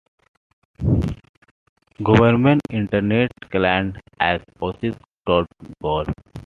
Government 2.03 2.59
Internet 2.71 3.29
clients 3.51 3.99
as 4.19 4.41
"osis 4.59 4.97
dot 5.27 5.45
gov". 5.79 6.11